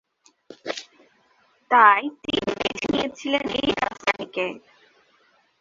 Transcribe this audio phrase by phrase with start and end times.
[1.71, 4.45] তাই তিনি বেছে নিয়েছিলেন এই রাস্তাটিকে।